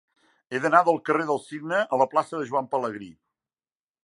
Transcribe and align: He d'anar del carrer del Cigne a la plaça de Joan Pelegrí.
He 0.55 0.61
d'anar 0.63 0.79
del 0.87 0.97
carrer 1.09 1.27
del 1.31 1.41
Cigne 1.49 1.83
a 1.83 2.01
la 2.03 2.09
plaça 2.15 2.37
de 2.41 2.51
Joan 2.53 2.71
Pelegrí. 2.75 3.13